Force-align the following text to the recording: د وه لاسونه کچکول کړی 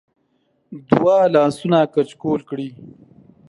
د 0.87 0.89
وه 1.03 1.17
لاسونه 1.35 1.79
کچکول 1.93 2.41
کړی 2.49 2.69